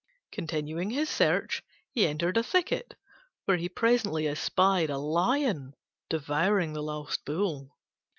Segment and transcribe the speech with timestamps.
[0.31, 2.95] Continuing his search, he entered a thicket,
[3.45, 5.75] where he presently espied a lion
[6.09, 7.77] devouring the lost Bull.